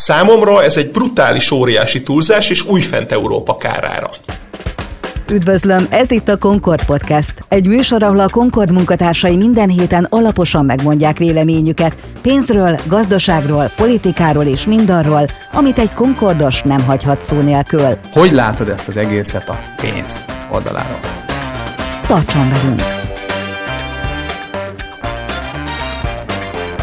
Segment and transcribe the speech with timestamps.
[0.00, 4.10] Számomra ez egy brutális, óriási túlzás, és újfent Európa kárára.
[5.30, 7.44] Üdvözlöm, ez itt a Concord Podcast.
[7.48, 14.66] Egy műsor, ahol a Concord munkatársai minden héten alaposan megmondják véleményüket pénzről, gazdaságról, politikáról és
[14.66, 17.98] mindarról, amit egy Concordos nem hagyhat szó nélkül.
[18.12, 21.00] Hogy látod ezt az egészet a pénz oldaláról?
[22.06, 22.99] Tartson velünk!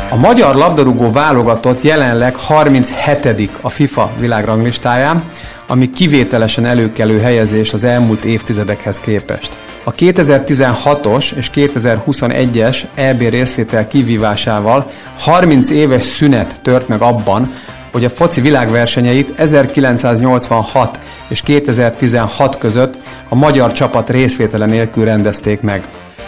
[0.10, 3.50] A magyar labdarúgó válogatott jelenleg 37.
[3.62, 5.24] a FIFA világranglistáján,
[5.68, 9.51] ami kivételesen előkelő helyezés az elmúlt évtizedekhez képest.
[9.84, 17.54] A 2016-os és 2021-es EB részvétel kivívásával 30 éves szünet tört meg abban,
[17.92, 22.96] hogy a foci világversenyeit 1986 és 2016 között
[23.29, 25.87] a magyar csapat részvétele nélkül rendezték meg.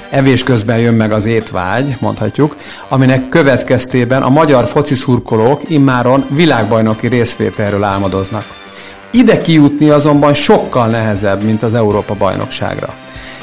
[0.10, 2.56] Evés közben jön meg az étvágy, mondhatjuk,
[2.88, 8.46] aminek következtében a magyar foci szurkolók immáron világbajnoki részvételről álmodoznak.
[9.12, 12.94] Ide kijutni azonban sokkal nehezebb, mint az Európa bajnokságra.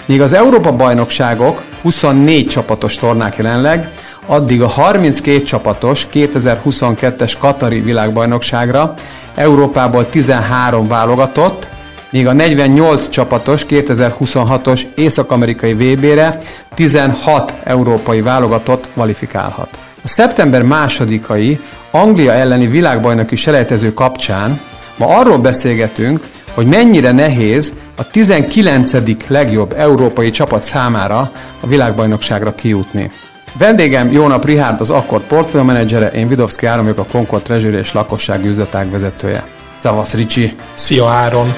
[0.04, 3.90] Míg az Európa bajnokságok 24 csapatos tornák jelenleg,
[4.26, 8.94] addig a 32 csapatos 2022-es Katari világbajnokságra
[9.34, 11.68] Európából 13 válogatott,
[12.10, 16.36] míg a 48 csapatos 2026-os észak-amerikai VB-re
[16.74, 19.78] 16 európai válogatott kvalifikálhat.
[20.04, 24.60] A szeptember másodikai Anglia elleni világbajnoki selejtező kapcsán
[24.96, 26.20] Ma arról beszélgetünk,
[26.54, 28.92] hogy mennyire nehéz a 19.
[29.26, 33.10] legjobb európai csapat számára a világbajnokságra kijutni.
[33.58, 37.92] Vendégem Jónap Rihárd, az Akkord portfólió menedzsere, én Vidovszki Áron vagyok a Concord Treasury és
[37.92, 39.46] lakossági üzletág vezetője.
[39.78, 40.56] Szavasz Ricsi!
[40.74, 41.54] Szia Áron!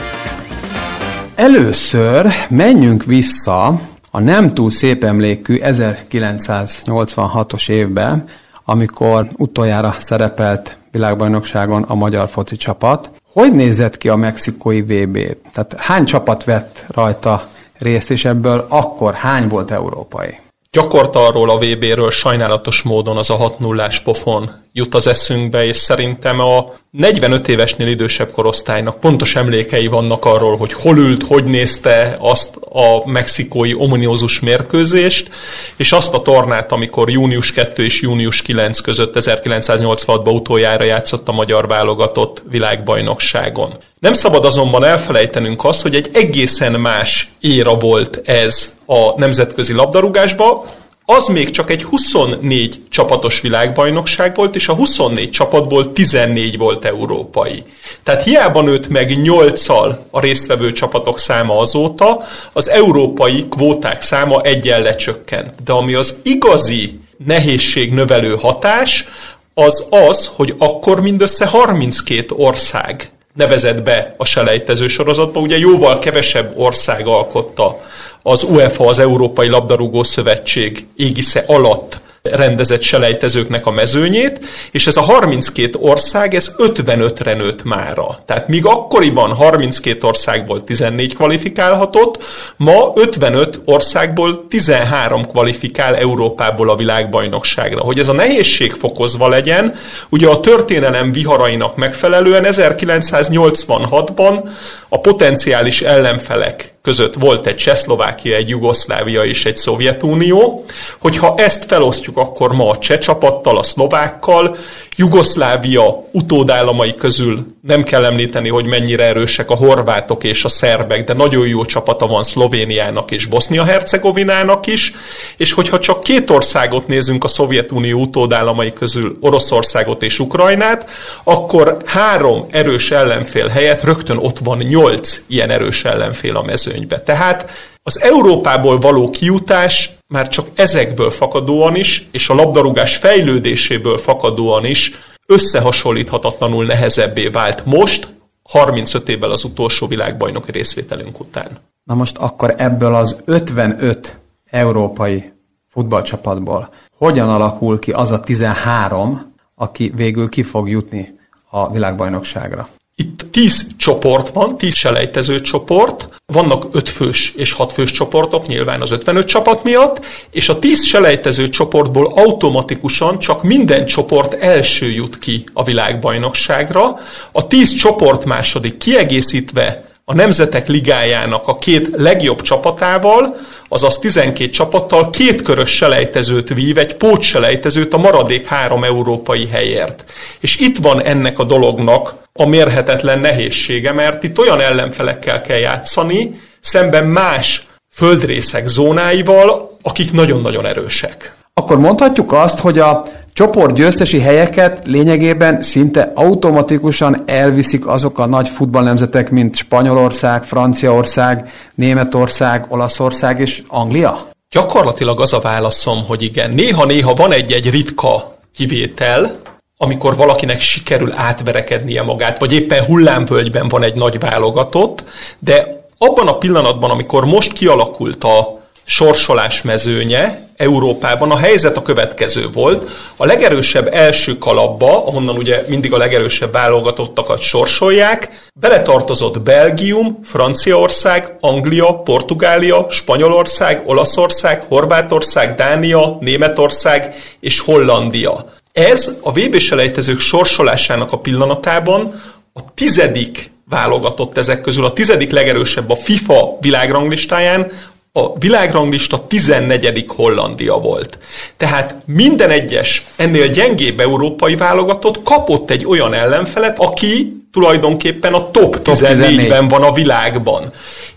[1.39, 8.25] Először menjünk vissza a nem túl szép emlékű 1986-os évbe,
[8.65, 13.11] amikor utoljára szerepelt világbajnokságon a magyar foci csapat.
[13.33, 15.19] Hogy nézett ki a mexikói VB?
[15.53, 20.39] Tehát hány csapat vett rajta részt, és ebből akkor hány volt európai?
[20.71, 25.77] Gyakorta arról a VB-ről sajnálatos módon az a 6 0 pofon jut az eszünkbe, és
[25.77, 32.17] szerintem a 45 évesnél idősebb korosztálynak pontos emlékei vannak arról, hogy hol ült, hogy nézte
[32.21, 35.31] azt a mexikói omoniózus mérkőzést,
[35.77, 41.33] és azt a tornát, amikor június 2 és június 9 között 1986-ban utoljára játszott a
[41.33, 43.75] magyar válogatott világbajnokságon.
[44.01, 50.65] Nem szabad azonban elfelejtenünk azt, hogy egy egészen más éra volt ez a nemzetközi labdarúgásba,
[51.11, 57.65] az még csak egy 24 csapatos világbajnokság volt, és a 24 csapatból 14 volt európai.
[58.03, 64.83] Tehát hiába nőtt meg 8-szal a résztvevő csapatok száma azóta, az európai kvóták száma egyen
[64.83, 65.63] lecsökkent.
[65.65, 69.09] De ami az igazi nehézség növelő hatás,
[69.55, 75.41] az az, hogy akkor mindössze 32 ország nevezett be a selejtező sorozatba.
[75.41, 77.81] Ugye jóval kevesebb ország alkotta
[78.23, 82.01] az UEFA, az Európai Labdarúgó Szövetség égisze alatt
[82.33, 84.41] rendezett selejtezőknek a mezőnyét,
[84.71, 88.19] és ez a 32 ország, ez 55-re nőtt mára.
[88.27, 92.25] Tehát míg akkoriban 32 országból 14 kvalifikálhatott,
[92.57, 97.81] ma 55 országból 13 kvalifikál Európából a világbajnokságra.
[97.81, 99.75] Hogy ez a nehézség fokozva legyen,
[100.09, 104.49] ugye a történelem viharainak megfelelően 1986-ban
[104.89, 110.65] a potenciális ellenfelek között volt egy Csehszlovákia, egy Jugoszlávia és egy Szovjetunió,
[110.99, 114.57] hogyha ezt felosztjuk akkor ma a cseh csapattal, a szlovákkal,
[114.97, 121.13] Jugoszlávia utódállamai közül nem kell említeni, hogy mennyire erősek a horvátok és a szerbek, de
[121.13, 124.93] nagyon jó csapata van Szlovéniának és Bosznia-Hercegovinának is,
[125.37, 130.91] és hogyha csak két országot nézünk a Szovjetunió utódállamai közül, Oroszországot és Ukrajnát,
[131.25, 137.01] akkor három erős ellenfél helyett rögtön ott van nyolc ilyen erős ellenfél a mezőnybe.
[137.01, 137.51] Tehát
[137.83, 144.93] az Európából való kijutás már csak ezekből fakadóan is, és a labdarúgás fejlődéséből fakadóan is
[145.33, 151.59] összehasonlíthatatlanul nehezebbé vált most, 35 évvel az utolsó világbajnoki részvételünk után.
[151.85, 154.19] Na most akkor ebből az 55
[154.51, 155.33] európai
[155.69, 161.19] futballcsapatból hogyan alakul ki az a 13, aki végül ki fog jutni
[161.51, 162.69] a világbajnokságra?
[163.01, 168.83] Itt 10 csoport van, 10 selejtező csoport, vannak 5 fős és 6 fős csoportok, nyilván
[168.83, 175.19] az 55 csapat miatt, és a 10 selejtező csoportból automatikusan csak minden csoport első jut
[175.19, 176.99] ki a világbajnokságra.
[177.33, 183.37] A 10 csoport második kiegészítve a Nemzetek Ligájának a két legjobb csapatával,
[183.69, 190.05] azaz 12 csapattal kétkörös selejtezőt vív, egy pótselejtezőt a maradék három európai helyért.
[190.41, 196.41] És itt van ennek a dolognak a mérhetetlen nehézsége, mert itt olyan ellenfelekkel kell játszani,
[196.61, 201.35] szemben más földrészek zónáival, akik nagyon-nagyon erősek.
[201.55, 208.49] Akkor mondhatjuk azt, hogy a csoport győztesi helyeket lényegében szinte automatikusan elviszik azok a nagy
[208.49, 214.29] futballnemzetek, mint Spanyolország, Franciaország, Németország, Olaszország és Anglia?
[214.51, 216.51] Gyakorlatilag az a válaszom, hogy igen.
[216.51, 219.41] Néha-néha van egy-egy ritka kivétel,
[219.81, 225.05] amikor valakinek sikerül átverekednie magát, vagy éppen hullámvölgyben van egy nagy válogatott,
[225.39, 232.49] de abban a pillanatban, amikor most kialakult a sorsolás mezőnye, Európában a helyzet a következő
[232.53, 232.91] volt.
[233.17, 241.95] A legerősebb első kalapba, ahonnan ugye mindig a legerősebb válogatottakat sorsolják, beletartozott Belgium, Franciaország, Anglia,
[241.95, 248.45] Portugália, Spanyolország, Olaszország, Horvátország, Dánia, Németország és Hollandia.
[248.79, 252.23] Ez a VB selejtezők sorsolásának a pillanatában
[252.53, 257.71] a tizedik válogatott ezek közül, a tizedik legerősebb a FIFA világranglistáján,
[258.19, 260.05] a világranglista 14.
[260.09, 261.19] Hollandia volt.
[261.57, 268.83] Tehát minden egyes ennél gyengébb európai válogatott kapott egy olyan ellenfelet, aki tulajdonképpen a top,
[268.83, 270.73] top 14-ben van a világban.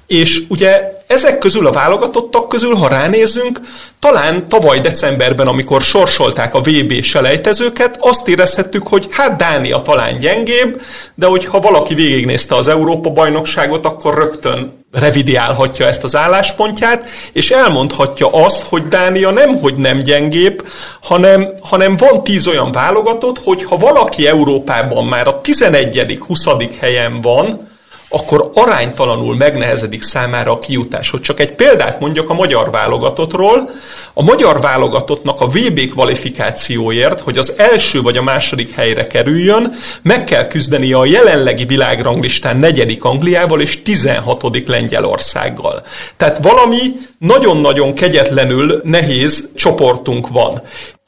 [0.07, 3.59] És ugye ezek közül a válogatottak közül, ha ránézzünk,
[3.99, 10.81] talán tavaly decemberben, amikor sorsolták a VB selejtezőket, azt érezhettük, hogy hát Dánia talán gyengébb,
[11.15, 18.63] de hogyha valaki végignézte az Európa-bajnokságot, akkor rögtön revidiálhatja ezt az álláspontját, és elmondhatja azt,
[18.63, 20.67] hogy Dánia nem, hogy nem gyengébb,
[21.01, 26.45] hanem, hanem van tíz olyan válogatott, hogy ha valaki Európában már a 11 20.
[26.79, 27.69] helyen van,
[28.11, 31.09] akkor aránytalanul megnehezedik számára a kijutás.
[31.09, 33.69] Hogy csak egy példát mondjak a magyar válogatottról,
[34.13, 40.23] a magyar válogatottnak a VB kvalifikációért, hogy az első vagy a második helyre kerüljön, meg
[40.23, 44.67] kell küzdenie a jelenlegi világranglistán negyedik Angliával és 16.
[44.67, 45.83] Lengyelországgal.
[46.17, 46.79] Tehát valami
[47.17, 50.61] nagyon-nagyon kegyetlenül nehéz csoportunk van.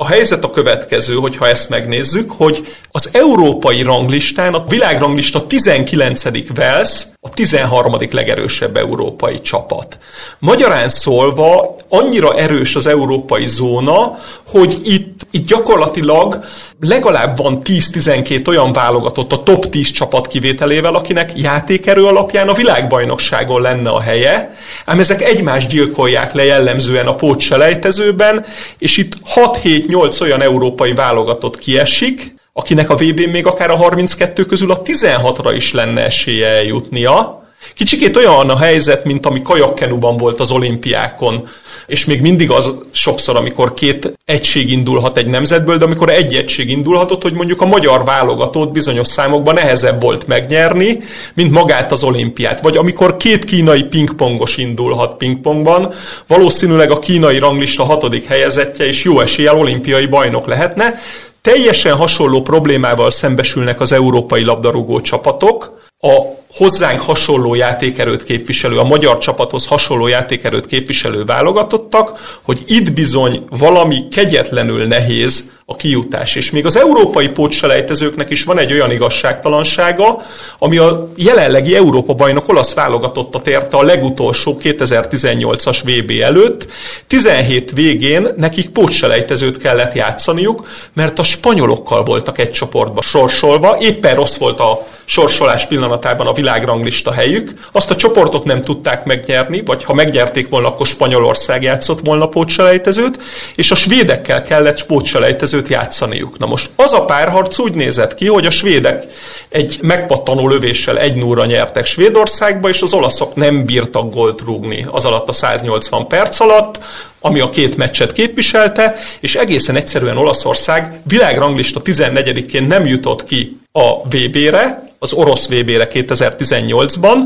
[0.04, 6.26] A helyzet a következő, hogyha ezt megnézzük, hogy az európai ranglistán, a világranglista 19.
[6.58, 7.98] Wales a 13.
[8.12, 9.98] legerősebb európai csapat.
[10.40, 16.44] Magyarán szólva annyira erős az európai zóna, hogy itt, itt gyakorlatilag
[16.80, 23.62] legalább van 10-12 olyan válogatott a top 10 csapat kivételével, akinek játékerő alapján a világbajnokságon
[23.62, 28.46] lenne a helye, ám ezek egymást gyilkolják le jellemzően a pótselejtezőben,
[28.78, 34.72] és itt 6-7-8 olyan európai válogatott kiesik, akinek a VB-n még akár a 32 közül
[34.72, 37.42] a 16-ra is lenne esélye eljutnia.
[37.74, 41.50] Kicsikét olyan a helyzet, mint ami kajakkenuban volt az olimpiákon,
[41.88, 46.70] és még mindig az sokszor, amikor két egység indulhat egy nemzetből, de amikor egy egység
[46.70, 51.00] indulhatott, hogy mondjuk a magyar válogatót bizonyos számokban nehezebb volt megnyerni,
[51.34, 52.62] mint magát az olimpiát.
[52.62, 55.94] Vagy amikor két kínai pingpongos indulhat pingpongban,
[56.28, 61.00] valószínűleg a kínai ranglista hatodik helyezettje és jó eséllyel olimpiai bajnok lehetne,
[61.44, 66.12] Teljesen hasonló problémával szembesülnek az európai labdarúgó csapatok, a
[66.52, 74.08] hozzánk hasonló játékerőt képviselő, a magyar csapathoz hasonló játékerőt képviselő válogatottak, hogy itt bizony valami
[74.08, 76.36] kegyetlenül nehéz a kijutás.
[76.36, 80.22] És még az európai pótselejtezőknek is van egy olyan igazságtalansága,
[80.60, 86.68] ami a jelenlegi Európa bajnok olasz válogatottat érte a legutolsó 2018-as VB előtt.
[87.08, 94.38] 17 végén nekik pótselejtezőt kellett játszaniuk, mert a spanyolokkal voltak egy csoportba sorsolva, éppen rossz
[94.38, 97.54] volt a sorsolás pillanatában a világranglista helyük.
[97.72, 103.20] Azt a csoportot nem tudták megnyerni, vagy ha megnyerték volna, akkor Spanyolország játszott volna pótselejtezőt,
[103.56, 106.38] és a svédekkel kellett pótselejtezőt játszaniuk.
[106.38, 109.04] Na most az a párharc úgy nézett ki, hogy a svédek
[109.50, 115.06] egy megpattanó lövéssel egy núra nyertek Svédországba, és az olaszok nem bírtak gólt rúgni az
[115.06, 116.80] alatt a 180 perc alatt,
[117.20, 124.08] ami a két meccset képviselte, és egészen egyszerűen Olaszország világranglista 14-én nem jutott ki a
[124.08, 127.18] VB-re, az orosz VB-re 2018-ban,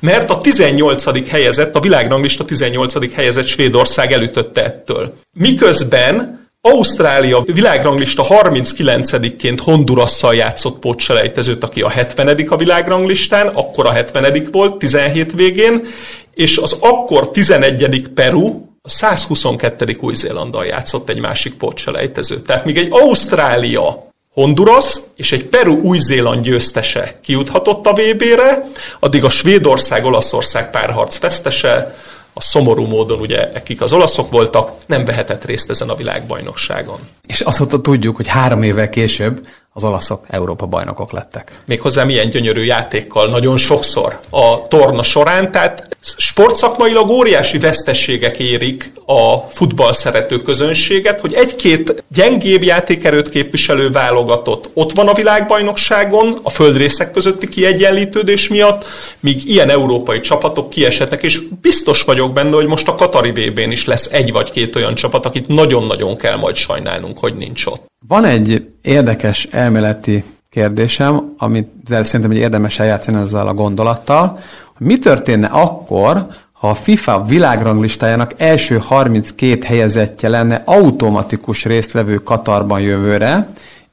[0.00, 1.28] mert a 18.
[1.28, 3.14] helyezett, a világranglista 18.
[3.14, 5.14] helyezett Svédország elütötte ettől.
[5.38, 14.48] Miközben Ausztrália világranglista 39-ként Hondurasszal játszott pótselejtezőt, aki a 70 a világranglistán, akkor a 70
[14.52, 15.86] volt 17 végén,
[16.34, 19.96] és az akkor 11 Peru, a 122.
[20.00, 22.44] Új-Zélanddal játszott egy másik pótselejtezőt.
[22.44, 28.70] Tehát még egy Ausztrália Honduras és egy Peru-Új-Zéland győztese kijuthatott a VB-re,
[29.00, 31.94] addig a Svédország-Olaszország párharc tesztese
[32.32, 36.98] a szomorú módon ugye, akik az olaszok voltak, nem vehetett részt ezen a világbajnokságon.
[37.26, 41.60] És azóta tudjuk, hogy három évvel később az olaszok Európa bajnokok lettek.
[41.64, 49.36] Méghozzá milyen gyönyörű játékkal nagyon sokszor a torna során, tehát sportszakmailag óriási vesztességek érik a
[49.36, 57.10] futball szerető közönséget, hogy egy-két gyengébb játékerőt képviselő válogatott ott van a világbajnokságon, a földrészek
[57.10, 58.84] közötti kiegyenlítődés miatt,
[59.20, 63.84] míg ilyen európai csapatok kiesetnek, és biztos vagyok benne, hogy most a Katari VB-n is
[63.84, 67.91] lesz egy vagy két olyan csapat, akit nagyon-nagyon kell majd sajnálnunk, hogy nincs ott.
[68.08, 71.68] Van egy érdekes elméleti kérdésem, amit
[72.02, 74.38] szerintem egy érdemes eljátszani ezzel a gondolattal,
[74.78, 82.80] hogy mi történne akkor, ha a FIFA világranglistájának első 32 helyezettje lenne automatikus résztvevő Katarban
[82.80, 83.48] jövőre,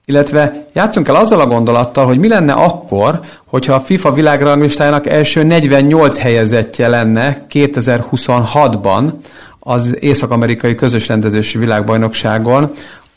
[0.06, 5.44] illetve játszunk el azzal a gondolattal, hogy mi lenne akkor, hogyha a FIFA világranglistájának első
[5.44, 9.12] 48 helyezettje lenne 2026-ban
[9.60, 12.72] az észak-amerikai közös rendezési világbajnokságon,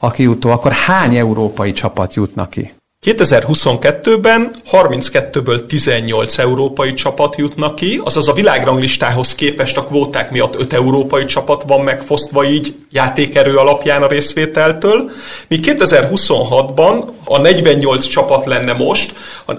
[0.04, 2.72] aki jutó, akkor hány európai csapat jutna ki?
[3.06, 10.72] 2022-ben 32-ből 18 európai csapat jutnak ki, azaz a világranglistához képest a kvóták miatt 5
[10.72, 15.10] európai csapat van megfosztva így játékerő alapján a részvételtől,
[15.48, 19.14] míg 2026-ban a 48 csapat lenne most,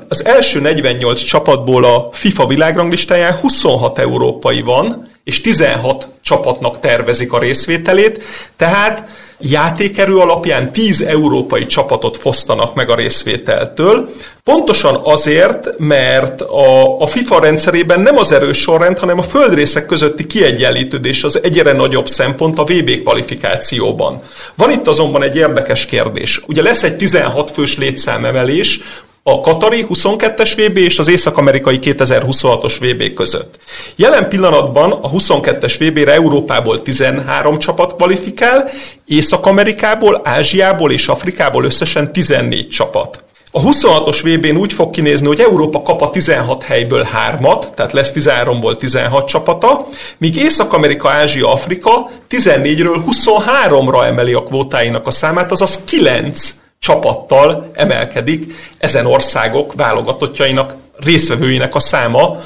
[0.08, 7.40] az első 48 csapatból a FIFA világranglistáján 26 európai van, és 16 csapatnak tervezik a
[7.40, 8.24] részvételét,
[8.56, 9.08] tehát
[9.44, 14.10] játékerő alapján 10 európai csapatot fosztanak meg a részvételtől,
[14.44, 20.28] pontosan azért, mert a, a FIFA rendszerében nem az erős sorrend, hanem a földrészek közötti
[20.28, 24.22] kiegyenlítődés az egyre nagyobb szempont a VB kvalifikációban.
[24.56, 26.42] Van itt azonban egy érdekes kérdés.
[26.48, 28.80] Ugye lesz egy 16 fős létszámemelés,
[29.26, 33.60] a Katari 22-es VB és az észak-amerikai 2026-os VB között.
[33.96, 38.70] Jelen pillanatban a 22-es VB-re Európából 13 csapat kvalifikál,
[39.06, 43.24] Észak-Amerikából, Ázsiából és Afrikából összesen 14 csapat.
[43.52, 48.14] A 26-os VB-n úgy fog kinézni, hogy Európa kap a 16 helyből 3-at, tehát lesz
[48.16, 49.88] 13-ból 16 csapata,
[50.18, 58.54] míg Észak-Amerika, Ázsia, Afrika 14-ről 23-ra emeli a kvótáinak a számát, azaz 9 csapattal emelkedik
[58.78, 62.38] ezen országok válogatottjainak részvevőinek a száma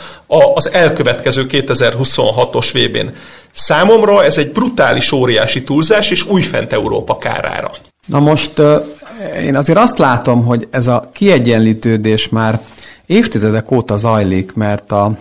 [0.53, 3.15] az elkövetkező 2026-os VB-n.
[3.51, 7.71] Számomra ez egy brutális, óriási túlzás, és újfent Európa kárára.
[8.05, 8.61] Na most
[9.41, 12.59] én azért azt látom, hogy ez a kiegyenlítődés már
[13.07, 15.11] évtizedek óta zajlik, mert a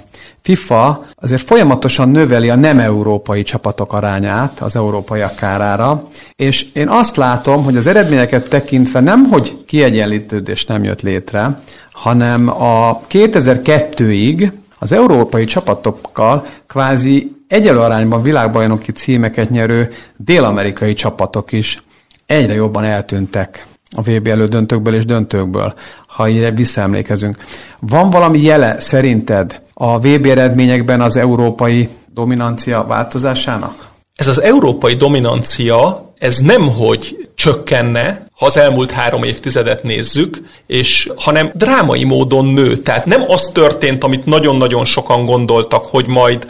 [0.43, 6.03] FIFA azért folyamatosan növeli a nem európai csapatok arányát az európaiak kárára,
[6.37, 11.61] és én azt látom, hogy az eredményeket tekintve nem, hogy kiegyenlítődés nem jött létre,
[11.93, 21.83] hanem a 2002-ig az európai csapatokkal kvázi egyelő arányban világbajnoki címeket nyerő dél-amerikai csapatok is
[22.27, 25.75] egyre jobban eltűntek a VB elődöntőkből és döntőkből,
[26.07, 27.37] ha ide visszaemlékezünk.
[27.81, 33.89] Van valami jele szerinted a VB eredményekben az európai dominancia változásának?
[34.15, 41.11] Ez az európai dominancia, ez nem hogy csökkenne, ha az elmúlt három évtizedet nézzük, és
[41.17, 42.77] hanem drámai módon nő.
[42.77, 46.47] Tehát nem az történt, amit nagyon-nagyon sokan gondoltak, hogy majd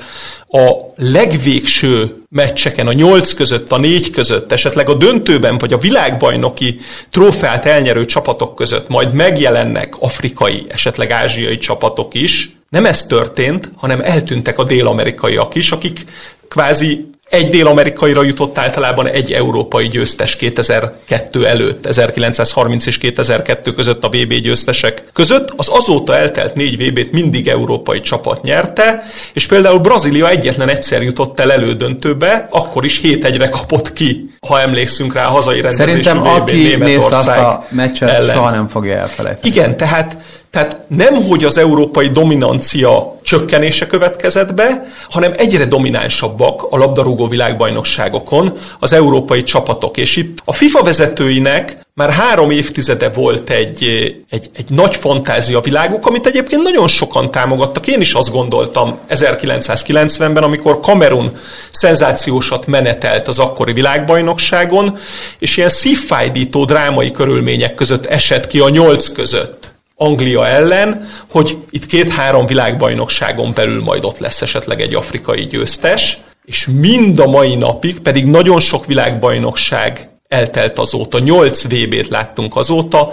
[0.49, 6.79] a legvégső meccseken, a nyolc között, a négy között, esetleg a döntőben, vagy a világbajnoki
[7.11, 12.51] trófeát elnyerő csapatok között majd megjelennek afrikai, esetleg ázsiai csapatok is.
[12.69, 16.05] Nem ez történt, hanem eltűntek a dél-amerikaiak is, akik
[16.49, 24.09] kvázi egy dél-amerikaira jutott általában egy európai győztes 2002 előtt, 1930 és 2002 között a
[24.09, 25.53] VB győztesek között.
[25.57, 29.03] Az azóta eltelt négy VB-t mindig európai csapat nyerte,
[29.33, 35.15] és például Brazília egyetlen egyszer jutott el elődöntőbe, akkor is 7-1-re kapott ki, ha emlékszünk
[35.15, 38.35] rá a hazai rendezési Szerintem VB aki nézte azt a meccset, ellen.
[38.35, 39.49] soha nem fogja elfelejteni.
[39.49, 40.17] Igen, tehát
[40.57, 48.59] tehát nem, hogy az európai dominancia csökkenése következett be, hanem egyre dominánsabbak a labdarúgó világbajnokságokon
[48.79, 49.97] az európai csapatok.
[49.97, 53.83] És itt a FIFA vezetőinek már három évtizede volt egy,
[54.31, 57.87] egy, egy nagy fantázia világuk, amit egyébként nagyon sokan támogattak.
[57.87, 61.37] Én is azt gondoltam 1990-ben, amikor Kamerun
[61.71, 64.99] szenzációsat menetelt az akkori világbajnokságon,
[65.39, 71.87] és ilyen szívfájdító drámai körülmények között esett ki a nyolc között Anglia ellen, hogy itt
[71.87, 78.01] két-három világbajnokságon belül majd ott lesz esetleg egy afrikai győztes, és mind a mai napig,
[78.01, 83.13] pedig nagyon sok világbajnokság eltelt azóta, 8 VB-t láttunk azóta,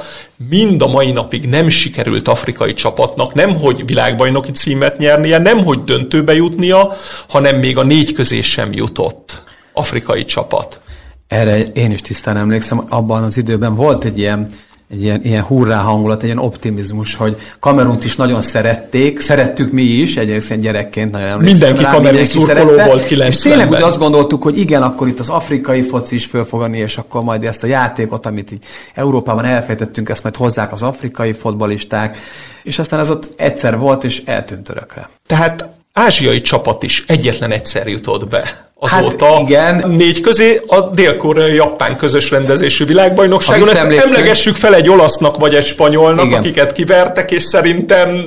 [0.50, 5.84] mind a mai napig nem sikerült afrikai csapatnak nem hogy világbajnoki címet nyernie, nem hogy
[5.84, 6.92] döntőbe jutnia,
[7.28, 10.82] hanem még a négy közé sem jutott afrikai csapat.
[11.28, 14.50] Erre én is tisztán emlékszem, abban az időben volt egy ilyen
[14.94, 19.82] egy ilyen, ilyen hurrá hangulat, egy ilyen optimizmus, hogy Kamerunt is nagyon szerették, szerettük mi
[19.82, 24.44] is, egyébként gyerekként nagyon emlékszem Mindenki Kamerun szurkoló volt 90 És tényleg úgy azt gondoltuk,
[24.44, 28.26] hogy igen, akkor itt az afrikai foci is fölfogani, és akkor majd ezt a játékot,
[28.26, 32.18] amit így Európában elfejtettünk, ezt majd hozzák az afrikai fotbalisták,
[32.64, 35.10] és aztán ez ott egyszer volt, és eltűnt örökre.
[35.28, 39.84] Tehát ázsiai csapat is egyetlen egyszer jutott be azóta hát igen.
[39.90, 43.70] négy közé a dél-koreai-japán közös rendezésű világbajnokságon.
[43.70, 46.40] Ezt emlegessük fel egy olasznak vagy egy spanyolnak, igen.
[46.40, 48.24] akiket kivertek, és szerintem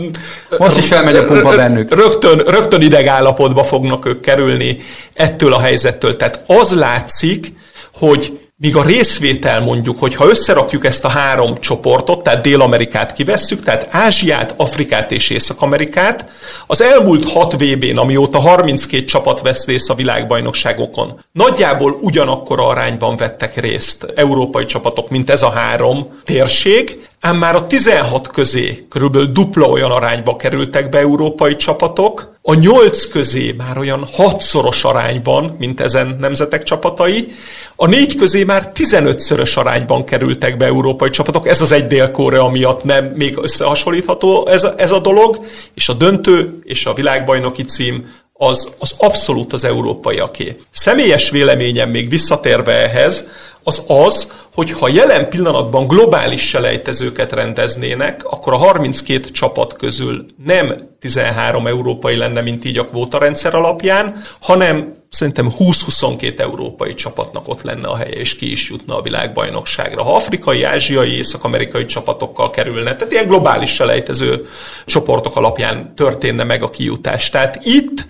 [0.59, 1.95] most is felmegy a pumpa bennük.
[1.95, 4.79] Rögtön, rögtön idegállapotba fognak ők kerülni
[5.15, 6.17] ettől a helyzettől.
[6.17, 7.53] Tehát az látszik,
[7.95, 13.63] hogy Míg a részvétel mondjuk, hogy ha összerakjuk ezt a három csoportot, tehát Dél-Amerikát kivesszük,
[13.63, 16.31] tehát Ázsiát, Afrikát és Észak-Amerikát,
[16.67, 23.57] az elmúlt 6 VB-n, amióta 32 csapat vesz részt a világbajnokságokon, nagyjából ugyanakkor arányban vettek
[23.57, 29.66] részt európai csapatok, mint ez a három térség, ám már a 16 közé körülbelül dupla
[29.66, 36.16] olyan arányba kerültek be európai csapatok, a 8 közé már olyan hatszoros arányban, mint ezen
[36.21, 37.33] nemzetek csapatai,
[37.76, 42.11] a 4 közé már 15-szörös arányban kerültek be európai csapatok, ez az egy dél
[42.52, 47.62] miatt nem még összehasonlítható ez a, ez a dolog, és a döntő és a világbajnoki
[47.62, 50.56] cím az, az abszolút az európaiaké.
[50.71, 53.28] Személyes véleményem még visszatérve ehhez,
[53.69, 60.89] az az, hogy ha jelen pillanatban globális selejtezőket rendeznének, akkor a 32 csapat közül nem
[61.01, 67.89] 13 európai lenne, mint így a kvótarendszer alapján, hanem szerintem 20-22 európai csapatnak ott lenne
[67.89, 70.03] a helye, és ki is jutna a világbajnokságra.
[70.03, 74.47] Ha afrikai, ázsiai, észak-amerikai csapatokkal kerülne, tehát ilyen globális selejtező
[74.87, 77.31] csoportok alapján történne meg a kijutás.
[77.31, 78.07] Tehát itt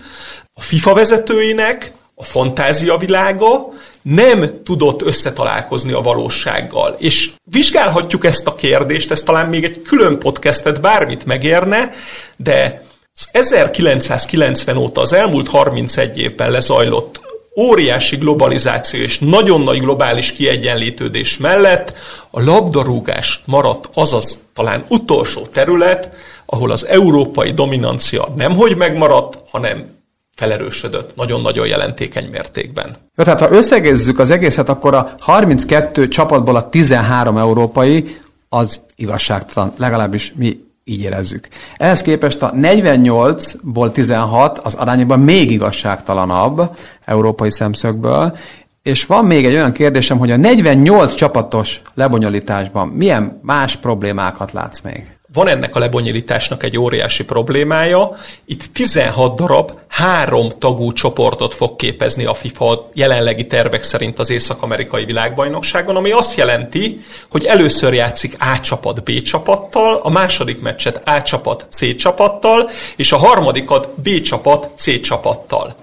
[0.53, 3.73] a FIFA vezetőinek a fantázia világa
[4.15, 6.95] nem tudott összetalálkozni a valósággal.
[6.97, 11.91] És vizsgálhatjuk ezt a kérdést, ez talán még egy külön podcastet bármit megérne,
[12.37, 12.85] de
[13.31, 17.21] 1990 óta az elmúlt 31 évben lezajlott
[17.59, 21.93] óriási globalizáció és nagyon nagy globális kiegyenlítődés mellett
[22.31, 26.09] a labdarúgás maradt azaz talán utolsó terület,
[26.45, 29.96] ahol az európai dominancia nemhogy megmaradt, hanem
[30.37, 32.95] felerősödött nagyon-nagyon jelentékeny mértékben.
[33.15, 38.17] Jó, tehát ha összegezzük az egészet, akkor a 32 csapatból a 13 európai
[38.49, 41.47] az igazságtalan, legalábbis mi így érezzük.
[41.77, 48.37] Ehhez képest a 48-ból 16 az arányban még igazságtalanabb európai szemszögből,
[48.81, 54.81] és van még egy olyan kérdésem, hogy a 48 csapatos lebonyolításban milyen más problémákat látsz
[54.81, 55.16] még?
[55.37, 58.17] Van ennek a lebonyolításnak egy óriási problémája.
[58.45, 65.05] Itt 16 darab három tagú csoportot fog képezni a FIFA jelenlegi tervek szerint az Észak-Amerikai
[65.05, 71.21] világbajnokságon, ami azt jelenti, hogy először játszik A csapat B csapattal, a második meccset A
[71.21, 75.75] csapat C csapattal, és a harmadikat B csapat C csapattal.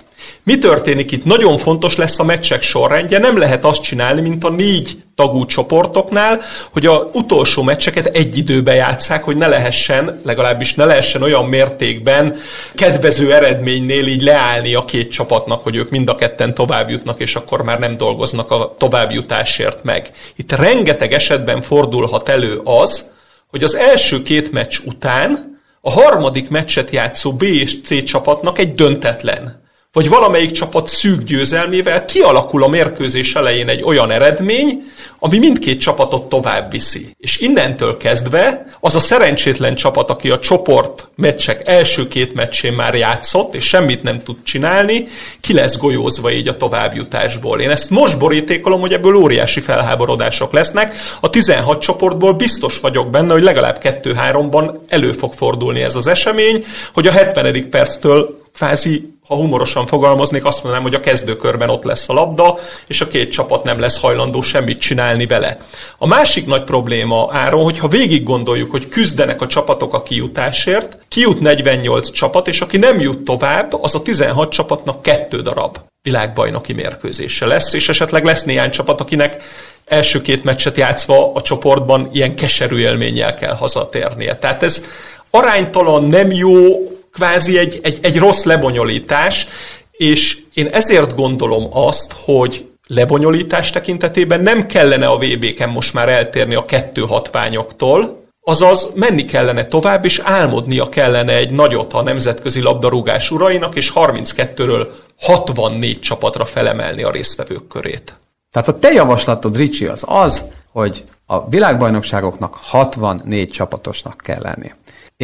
[0.44, 1.24] Mi történik itt?
[1.24, 6.40] Nagyon fontos lesz a meccsek sorrendje, nem lehet azt csinálni, mint a négy tagú csoportoknál,
[6.72, 12.36] hogy a utolsó meccseket egy időben játszák, hogy ne lehessen, legalábbis ne lehessen olyan mértékben
[12.74, 17.34] kedvező eredménynél így leállni a két csapatnak, hogy ők mind a ketten tovább jutnak, és
[17.34, 20.10] akkor már nem dolgoznak a továbbjutásért meg.
[20.36, 23.10] Itt rengeteg esetben fordulhat elő az,
[23.50, 28.74] hogy az első két meccs után a harmadik meccset játszó B és C csapatnak egy
[28.74, 29.62] döntetlen
[29.94, 34.82] vagy valamelyik csapat szűk győzelmével kialakul a mérkőzés elején egy olyan eredmény,
[35.18, 37.14] ami mindkét csapatot tovább viszi.
[37.18, 42.94] És innentől kezdve az a szerencsétlen csapat, aki a csoport meccsek első két meccsén már
[42.94, 45.06] játszott, és semmit nem tud csinálni,
[45.40, 47.60] ki lesz golyózva így a továbbjutásból.
[47.60, 50.94] Én ezt most borítékolom, hogy ebből óriási felháborodások lesznek.
[51.20, 56.64] A 16 csoportból biztos vagyok benne, hogy legalább 2-3-ban elő fog fordulni ez az esemény,
[56.92, 57.70] hogy a 70.
[57.70, 63.00] perctől kvázi ha humorosan fogalmaznék, azt mondanám, hogy a kezdőkörben ott lesz a labda, és
[63.00, 65.60] a két csapat nem lesz hajlandó semmit csinálni vele.
[65.98, 71.40] A másik nagy probléma Áron, hogyha végig gondoljuk, hogy küzdenek a csapatok a kijutásért, kijut
[71.40, 77.46] 48 csapat, és aki nem jut tovább, az a 16 csapatnak kettő darab világbajnoki mérkőzése
[77.46, 79.42] lesz, és esetleg lesz néhány csapat, akinek
[79.84, 84.36] első két meccset játszva a csoportban ilyen keserű élménnyel kell hazatérnie.
[84.36, 84.84] Tehát ez
[85.30, 89.48] aránytalan, nem jó, kvázi egy, egy, egy rossz lebonyolítás,
[89.90, 96.54] és én ezért gondolom azt, hogy lebonyolítás tekintetében nem kellene a VB-ken most már eltérni
[96.54, 103.30] a kettő hatványoktól, Azaz menni kellene tovább, és álmodnia kellene egy nagyot a nemzetközi labdarúgás
[103.30, 104.86] urainak, és 32-ről
[105.20, 108.14] 64 csapatra felemelni a résztvevők körét.
[108.50, 114.72] Tehát a te javaslatod, Ricsi, az az, hogy a világbajnokságoknak 64 csapatosnak kell lenni.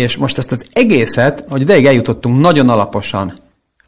[0.01, 3.35] És most ezt az egészet, hogy ideig eljutottunk, nagyon alaposan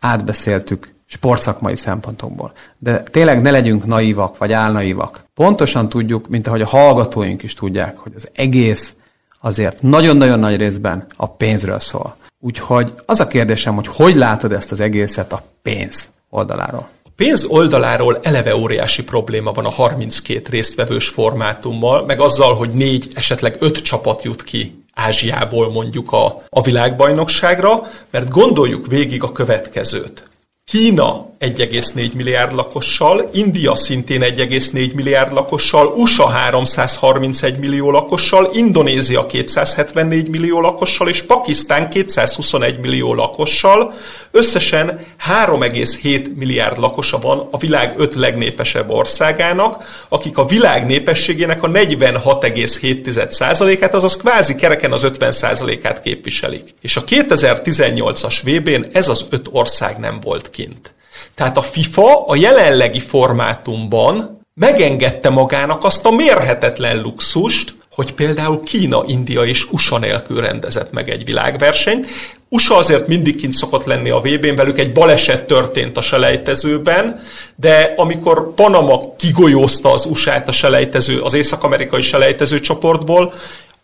[0.01, 2.53] átbeszéltük sportszakmai szempontokból.
[2.79, 5.25] De tényleg ne legyünk naívak, vagy álnaívak.
[5.35, 8.95] Pontosan tudjuk, mint ahogy a hallgatóink is tudják, hogy az egész
[9.41, 12.17] azért nagyon-nagyon nagy részben a pénzről szól.
[12.41, 16.89] Úgyhogy az a kérdésem, hogy hogy látod ezt az egészet a pénz oldaláról?
[17.17, 23.57] Pénz oldaláról eleve óriási probléma van a 32 résztvevős formátummal, meg azzal, hogy négy, esetleg
[23.59, 30.29] öt csapat jut ki Ázsiából mondjuk a, a világbajnokságra, mert gondoljuk végig a következőt.
[30.65, 40.29] Kína 1,4 milliárd lakossal, India szintén 1,4 milliárd lakossal, USA 331 millió lakossal, Indonézia 274
[40.29, 43.93] millió lakossal és Pakisztán 221 millió lakossal.
[44.31, 51.69] Összesen 3,7 milliárd lakosa van a világ öt legnépesebb országának, akik a világ népességének a
[51.69, 56.75] 46,7%-át, azaz kvázi kereken az 50%-át képviselik.
[56.81, 60.95] És a 2018-as VB-n ez az öt ország nem volt kint.
[61.35, 69.05] Tehát a FIFA a jelenlegi formátumban megengedte magának azt a mérhetetlen luxust, hogy például Kína,
[69.07, 72.07] India és USA nélkül rendezett meg egy világversenyt.
[72.49, 77.23] USA azért mindig kint szokott lenni a VB-n, velük egy baleset történt a selejtezőben,
[77.57, 83.33] de amikor Panama kigolyózta az USA-t a selejtező, az észak-amerikai selejtező csoportból,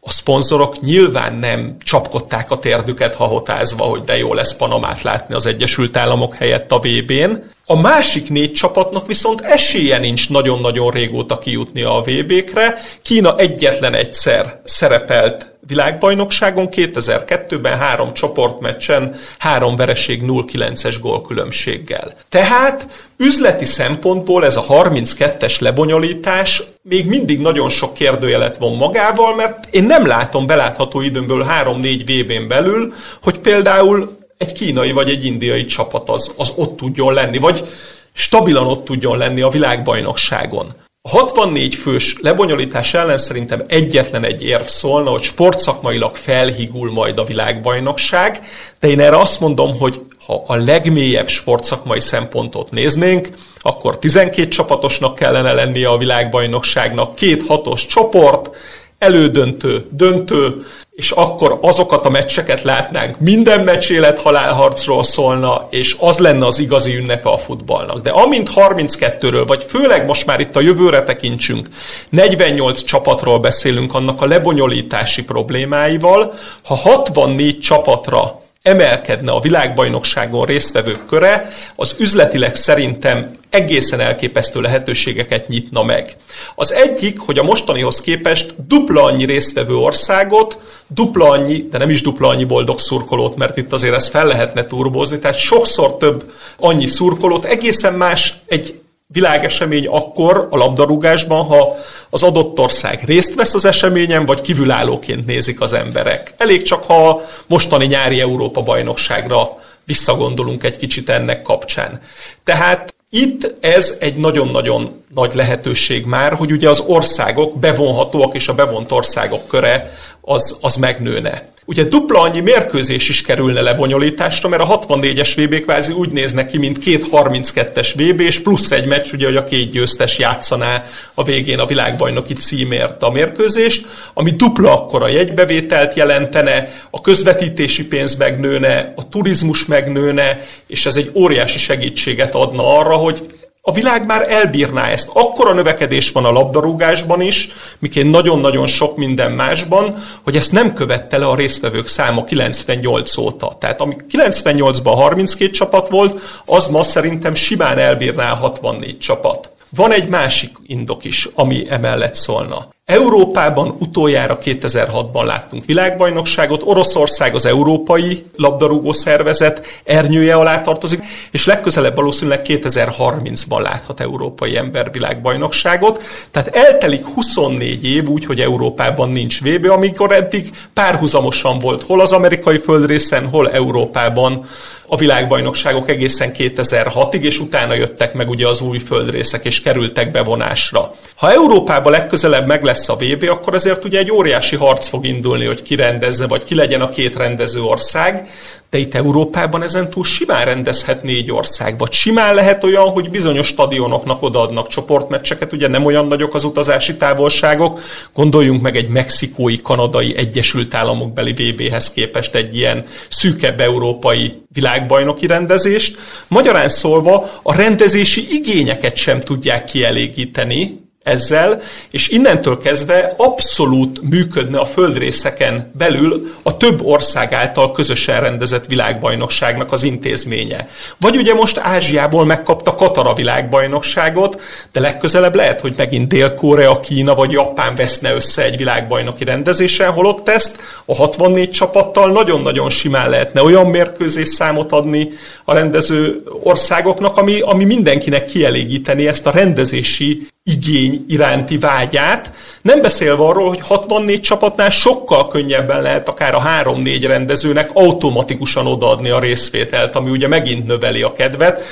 [0.08, 5.46] a szponzorok nyilván nem csapkodták a térdüket hahotázva, hogy de jó lesz Panamát látni az
[5.46, 7.50] Egyesült Államok helyett a VB-n.
[7.70, 12.78] A másik négy csapatnak viszont esélye nincs nagyon-nagyon régóta kijutni a VB-kre.
[13.02, 22.14] Kína egyetlen egyszer szerepelt világbajnokságon 2002-ben három csoportmeccsen három vereség 0-9-es gólkülönbséggel.
[22.28, 29.68] Tehát üzleti szempontból ez a 32-es lebonyolítás még mindig nagyon sok kérdőjelet von magával, mert
[29.70, 35.64] én nem látom belátható időmből 3-4 VB-n belül, hogy például egy kínai vagy egy indiai
[35.64, 37.64] csapat az, az ott tudjon lenni, vagy
[38.12, 40.74] stabilan ott tudjon lenni a világbajnokságon.
[41.02, 47.24] A 64 fős lebonyolítás ellen szerintem egyetlen egy érv szólna, hogy sportszakmailag felhigul majd a
[47.24, 48.42] világbajnokság,
[48.80, 53.28] de én erre azt mondom, hogy ha a legmélyebb sportszakmai szempontot néznénk,
[53.60, 58.56] akkor 12 csapatosnak kellene lennie a világbajnokságnak, két hatos csoport,
[58.98, 60.64] elődöntő, döntő,
[60.98, 66.96] és akkor azokat a meccseket látnánk, minden meccs élet-halálharcról szólna, és az lenne az igazi
[66.96, 68.00] ünnepe a futballnak.
[68.00, 71.68] De amint 32-ről, vagy főleg most már itt a jövőre tekintsünk,
[72.08, 76.34] 48 csapatról beszélünk annak a lebonyolítási problémáival,
[76.64, 85.82] ha 64 csapatra emelkedne a világbajnokságon résztvevők köre, az üzletileg szerintem egészen elképesztő lehetőségeket nyitna
[85.82, 86.16] meg.
[86.54, 92.02] Az egyik, hogy a mostanihoz képest dupla annyi résztvevő országot, dupla annyi, de nem is
[92.02, 96.86] dupla annyi boldog szurkolót, mert itt azért ezt fel lehetne turbozni, tehát sokszor több annyi
[96.86, 101.76] szurkolót, egészen más egy világesemény akkor a labdarúgásban, ha
[102.10, 106.34] az adott ország részt vesz az eseményen, vagy kívülállóként nézik az emberek.
[106.36, 112.00] Elég csak, ha mostani nyári Európa bajnokságra visszagondolunk egy kicsit ennek kapcsán.
[112.44, 118.54] Tehát itt ez egy nagyon-nagyon nagy lehetőség már, hogy ugye az országok bevonhatóak, és a
[118.54, 121.48] bevont országok köre az, az megnőne.
[121.68, 126.58] Ugye dupla annyi mérkőzés is kerülne lebonyolításra, mert a 64-es VB kvázi úgy néznek ki,
[126.58, 131.24] mint két 32-es VB, és plusz egy meccs, ugye, hogy a két győztes játszaná a
[131.24, 138.92] végén a világbajnoki címért a mérkőzést, ami dupla akkora jegybevételt jelentene, a közvetítési pénz megnőne,
[138.96, 143.20] a turizmus megnőne, és ez egy óriási segítséget adna arra, hogy
[143.68, 145.10] a világ már elbírná ezt.
[145.12, 151.18] Akkora növekedés van a labdarúgásban is, miként nagyon-nagyon sok minden másban, hogy ezt nem követte
[151.18, 153.56] le a résztvevők száma 98 óta.
[153.60, 159.50] Tehát ami 98-ban 32 csapat volt, az ma szerintem simán elbírná 64 csapat.
[159.76, 162.68] Van egy másik indok is, ami emellett szólna.
[162.88, 171.96] Európában utoljára 2006-ban láttunk világbajnokságot, Oroszország az európai labdarúgó szervezet ernyője alá tartozik, és legközelebb
[171.96, 176.02] valószínűleg 2030-ban láthat európai ember világbajnokságot.
[176.30, 182.12] Tehát eltelik 24 év úgy, hogy Európában nincs VB, amikor eddig párhuzamosan volt hol az
[182.12, 184.46] amerikai földrészen, hol Európában
[184.90, 190.94] a világbajnokságok egészen 2006-ig, és utána jöttek meg ugye az új földrészek, és kerültek bevonásra.
[191.14, 195.44] Ha Európában legközelebb meg lesz a VB, akkor azért ugye egy óriási harc fog indulni,
[195.44, 198.28] hogy ki rendezze, vagy ki legyen a két rendező ország,
[198.70, 203.46] de itt Európában ezen túl simán rendezhet négy ország, vagy simán lehet olyan, hogy bizonyos
[203.46, 207.80] stadionoknak odaadnak csoportmeccseket, ugye nem olyan nagyok az utazási távolságok,
[208.14, 215.26] gondoljunk meg egy mexikói, kanadai, Egyesült Államok beli VB-hez képest egy ilyen szűkebb európai világbajnoki
[215.26, 215.98] rendezést.
[216.28, 224.64] Magyarán szólva a rendezési igényeket sem tudják kielégíteni, ezzel, és innentől kezdve abszolút működne a
[224.64, 230.68] földrészeken belül a több ország által közösen rendezett világbajnokságnak az intézménye.
[230.98, 234.40] Vagy ugye most Ázsiából megkapta Katara világbajnokságot,
[234.72, 240.28] de legközelebb lehet, hogy megint Dél-Korea, Kína vagy Japán veszne össze egy világbajnoki rendezésen, holott
[240.28, 245.08] ezt a 64 csapattal nagyon-nagyon simán lehetne olyan mérkőzés számot adni
[245.44, 252.32] a rendező országoknak, ami, ami mindenkinek kielégíteni ezt a rendezési igény iránti vágyát,
[252.62, 259.10] nem beszélve arról, hogy 64 csapatnál sokkal könnyebben lehet akár a 3-4 rendezőnek automatikusan odaadni
[259.10, 261.62] a részvételt, ami ugye megint növeli a kedvet,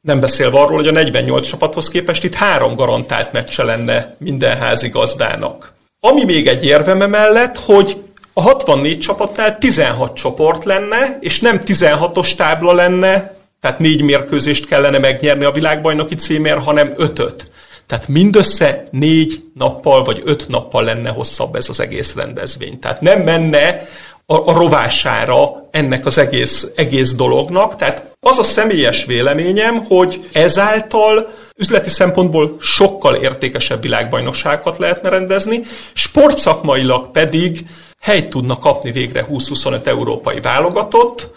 [0.00, 4.88] nem beszélve arról, hogy a 48 csapathoz képest itt három garantált meccse lenne minden házi
[4.88, 5.72] gazdának.
[6.00, 7.96] Ami még egy érveme mellett, hogy
[8.32, 14.98] a 64 csapatnál 16 csoport lenne, és nem 16-os tábla lenne, tehát négy mérkőzést kellene
[14.98, 17.49] megnyerni a világbajnoki címért, hanem ötöt.
[17.90, 22.78] Tehát mindössze négy nappal vagy öt nappal lenne hosszabb ez az egész rendezvény.
[22.78, 23.88] Tehát nem menne
[24.26, 27.76] a, a rovására ennek az egész, egész dolognak.
[27.76, 35.60] Tehát az a személyes véleményem, hogy ezáltal üzleti szempontból sokkal értékesebb világbajnokságokat lehetne rendezni,
[35.92, 37.66] sportszakmailag pedig
[38.00, 41.28] helyt tudna kapni végre 20-25 európai válogatott,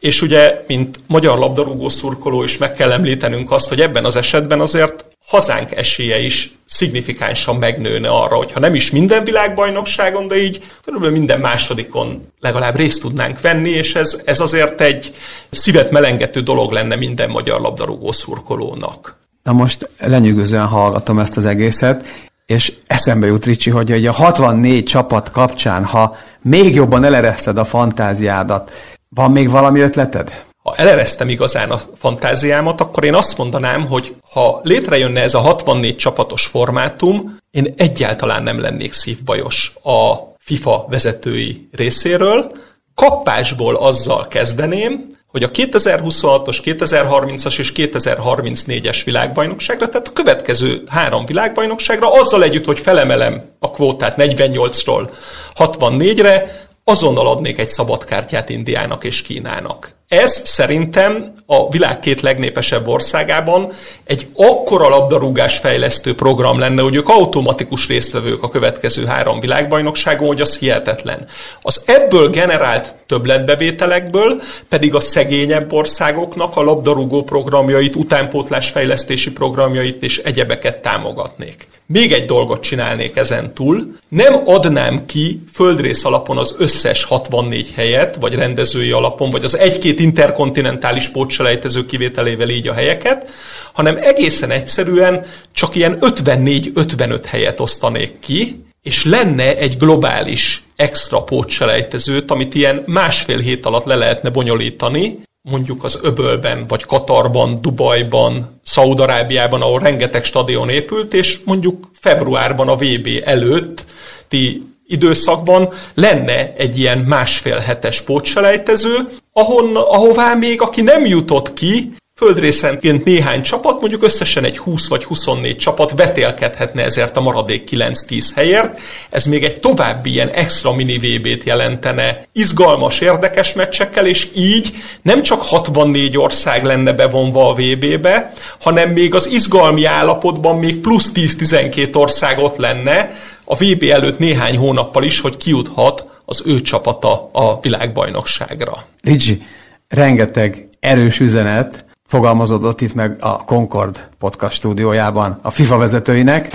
[0.00, 4.60] és ugye, mint magyar labdarúgó szurkoló is meg kell említenünk azt, hogy ebben az esetben
[4.60, 11.16] azért hazánk esélye is szignifikánsan megnőne arra, hogyha nem is minden világbajnokságon, de így körülbelül
[11.16, 15.14] minden másodikon legalább részt tudnánk venni, és ez, ez azért egy
[15.50, 19.16] szívet melengető dolog lenne minden magyar labdarúgó szurkolónak.
[19.42, 25.30] Na most lenyűgözően hallgatom ezt az egészet, és eszembe jut Ricsi, hogy a 64 csapat
[25.30, 28.72] kapcsán, ha még jobban elereszted a fantáziádat,
[29.08, 30.44] van még valami ötleted?
[30.68, 35.96] Ha eleresztem igazán a fantáziámat, akkor én azt mondanám, hogy ha létrejönne ez a 64
[35.96, 42.52] csapatos formátum, én egyáltalán nem lennék szívbajos a FIFA vezetői részéről.
[42.94, 52.12] Kapásból azzal kezdeném, hogy a 2026-os, 2030-as és 2034-es világbajnokságra, tehát a következő három világbajnokságra
[52.12, 55.10] azzal együtt, hogy felemelem a kvótát 48-ról
[55.54, 59.97] 64-re, azonnal adnék egy szabadkártyát Indiának és Kínának.
[60.08, 63.72] Ez szerintem a világ két legnépesebb országában
[64.04, 70.40] egy akkora labdarúgás fejlesztő program lenne, hogy ők automatikus résztvevők a következő három világbajnokságon, hogy
[70.40, 71.26] az hihetetlen.
[71.62, 80.18] Az ebből generált többletbevételekből pedig a szegényebb országoknak a labdarúgó programjait, utánpótlás fejlesztési programjait és
[80.18, 81.66] egyebeket támogatnék.
[81.86, 88.16] Még egy dolgot csinálnék ezen túl, nem adnám ki földrész alapon az összes 64 helyet,
[88.20, 93.30] vagy rendezői alapon, vagy az egy-két interkontinentális pótselejtező kivételével így a helyeket,
[93.72, 102.30] hanem egészen egyszerűen csak ilyen 54-55 helyet osztanék ki, és lenne egy globális extra pótselejtezőt,
[102.30, 109.62] amit ilyen másfél hét alatt le lehetne bonyolítani, mondjuk az öbölben, vagy Katarban, Dubajban, Szaudarábiában,
[109.62, 113.84] ahol rengeteg stadion épült, és mondjuk februárban a VB előtt
[114.28, 121.92] ti időszakban lenne egy ilyen másfél hetes pótselejtező, ahon, ahová még aki nem jutott ki,
[122.18, 128.28] földrészenként néhány csapat, mondjuk összesen egy 20 vagy 24 csapat vetélkedhetne ezért a maradék 9-10
[128.34, 128.80] helyért.
[129.10, 135.22] Ez még egy további ilyen extra mini VB-t jelentene izgalmas, érdekes meccsekkel, és így nem
[135.22, 141.96] csak 64 ország lenne bevonva a VB-be, hanem még az izgalmi állapotban még plusz 10-12
[141.96, 143.12] ország ott lenne
[143.44, 148.84] a VB előtt néhány hónappal is, hogy kijuthat az ő csapata a világbajnokságra.
[149.02, 149.42] Ricsi,
[149.88, 156.50] rengeteg erős üzenet, fogalmazódott itt meg a Concord podcast stúdiójában a FIFA vezetőinek.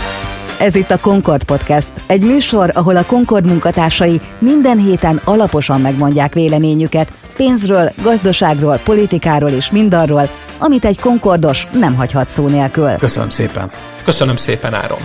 [0.60, 6.34] Ez itt a Concord Podcast, egy műsor, ahol a Concord munkatársai minden héten alaposan megmondják
[6.34, 12.96] véleményüket pénzről, gazdaságról, politikáról és mindarról, amit egy Concordos nem hagyhat szó nélkül.
[12.98, 13.72] Köszönöm szépen.
[14.04, 15.00] Köszönöm szépen, Áron.